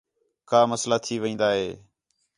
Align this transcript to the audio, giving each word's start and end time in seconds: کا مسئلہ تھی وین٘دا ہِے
کا 0.49 0.59
مسئلہ 0.71 0.97
تھی 1.03 1.15
وین٘دا 1.23 1.49
ہِے 1.57 1.69